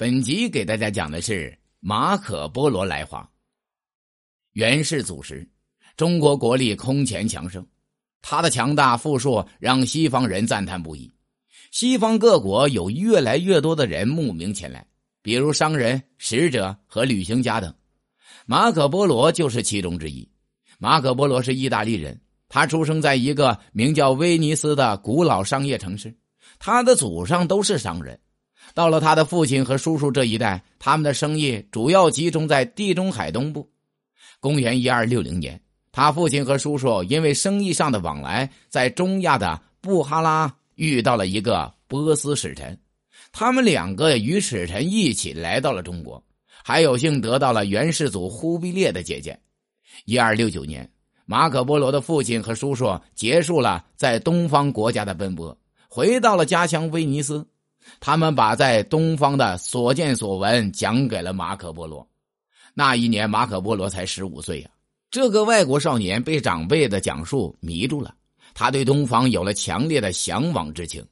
[0.00, 3.30] 本集给大家讲的是马可波罗来华。
[4.52, 5.46] 元世祖时，
[5.94, 7.62] 中国国力空前强盛，
[8.22, 11.12] 他的强大富庶让西方人赞叹不已。
[11.70, 14.86] 西方各国有越来越多的人慕名前来，
[15.20, 17.74] 比如商人、使者和旅行家等。
[18.46, 20.26] 马可波罗就是其中之一。
[20.78, 26.16] 马可波罗是意大利人，他出生在一个名叫威尼斯的古老商业城市，
[26.58, 28.18] 他的祖上都是商人。
[28.74, 33.68] 到了他的父亲和叔叔这一代，他们的生意主要集中在地中海东部。
[34.38, 35.60] 公元一二六零年，
[35.92, 42.78] 他父亲和叔叔因为生意上的往来，在中亚的布哈拉遇到了一个波斯使臣，
[43.32, 46.22] 他们两个与使臣一起来到了中国，
[46.64, 49.38] 还有幸得到了元世祖忽必烈的接见。
[50.06, 50.90] 一二六九年，
[51.26, 55.56] 马可波罗的父亲和叔叔结束了在东方国家的奔波，
[55.88, 57.46] 回到了家乡威尼斯。
[57.98, 62.06] 他们把在东方的所见所闻讲给了马可波罗。
[62.74, 64.70] 那一年，马可波罗才十五岁呀。
[65.10, 68.14] 这个外国少年被长辈的讲述迷住了，
[68.54, 71.04] 他对东方有了强烈的向往之情。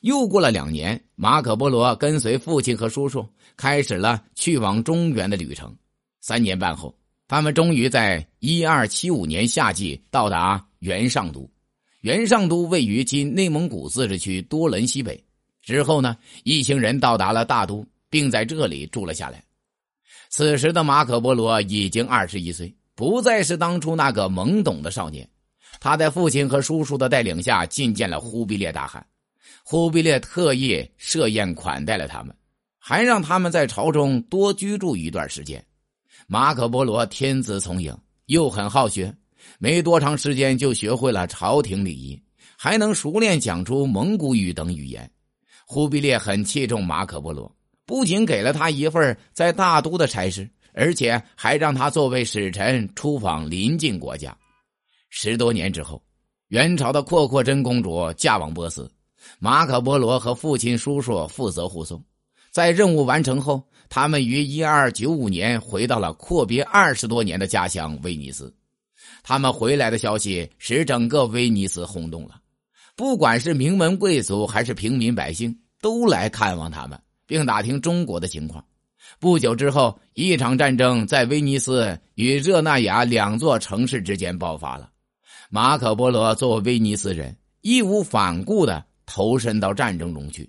[0.00, 5.76] 又过了两年，马可波罗跟随父亲和叔叔开始了去往中原的旅程。
[6.22, 6.96] 三年半后，
[7.28, 11.48] 他们终于在一二七五年夏季到达元上都。
[12.00, 15.22] 元上都位于今内蒙古自治区多伦西北。
[15.64, 19.42] 之后呢，一行人到达了大都，并在这里住了下来。
[20.28, 25.28] 此时的马可波罗已经二十一岁，不再是当初那个懵懂的少年。
[25.80, 29.04] 他在父亲和叔叔的带领下觐见了忽必烈大汗。
[29.64, 32.34] 忽必烈特意设宴款待了他们，
[32.78, 35.64] 还让他们在朝中多居住一段时间。
[36.26, 39.14] 马可波罗天资聪颖，又很好学，
[39.58, 42.20] 没多长时间就学会了朝廷礼仪，
[42.56, 45.10] 还能熟练讲出蒙古语等语言。
[45.66, 47.50] 忽必烈很器重马可波罗，
[47.86, 54.36] 不仅给了他一份在大都的差事，而且还让他作为使臣出访邻近国家。
[55.08, 56.02] 十多年之后，
[56.48, 58.90] 元朝的阔阔真公主嫁往波斯，
[59.38, 62.04] 马可波罗和父亲、叔叔负责护送。
[62.50, 68.54] 在任务完成后，他们于一二九五年回到了阔别二十多年的家乡威尼斯。
[69.22, 72.40] 他们回来的消息使整个威尼斯轰动了。
[72.96, 78.64] 不管是名门贵族还是平民百姓，都来看望他们，并打听中国的情况。
[79.18, 84.90] 不久之后，一场战争在威尼斯与热那亚两座城市之间爆发了。
[85.50, 90.48] 马可波罗作为威尼斯人，义无反顾的投身到战争中去。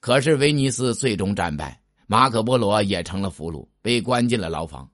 [0.00, 4.88] 可是威尼斯最终战败，马可波罗也成了俘虏，被关进了牢房。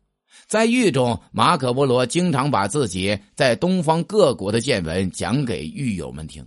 [0.47, 6.47] 在狱中，马可波罗经常把自己在东方各国的见闻讲给狱友们听。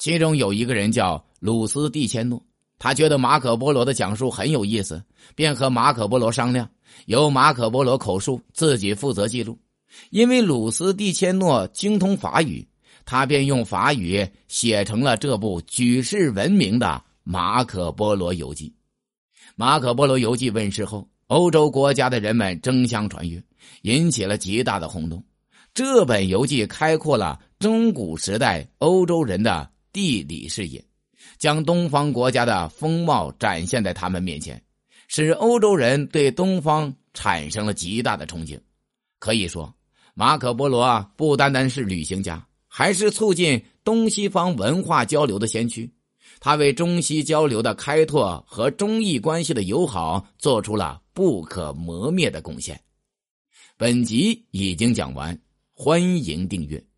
[0.00, 2.42] 其中有一个人叫鲁斯蒂千诺，
[2.78, 6.66] 他觉得马可波罗的讲述很有意思，便和马可波罗商量，
[7.04, 9.58] 由马可波罗口述，自己负责记录。
[10.08, 12.66] 因为鲁斯蒂千诺精通法语，
[13.04, 16.86] 他便用法语写成了这部举世闻名的
[17.22, 18.68] 《马可波罗游记》。
[19.54, 23.42] 马可波罗游记问世后，欧洲国家的人们争相传阅，
[23.82, 25.22] 引起了极大的轰动。
[25.74, 29.70] 这本游记开阔了中古时代欧洲人的。
[29.92, 30.84] 地理视野，
[31.38, 34.62] 将东方国家的风貌展现在他们面前，
[35.08, 38.58] 使欧洲人对东方产生了极大的憧憬。
[39.18, 39.74] 可以说，
[40.14, 45.92] 马可波罗啊不单单是旅行家，还是促进东西方文化交流的先驱。
[46.38, 52.80] 他为中西交流的开拓和中意关系的友好做出了不可磨灭的贡献。
[53.76, 55.38] 本集已经讲完，
[55.72, 56.89] 欢迎订阅。